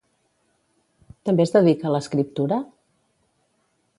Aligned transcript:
També 1.29 1.45
es 1.47 1.53
dedica 1.57 1.87
a 1.89 1.93
l'escriptura? 1.95 2.61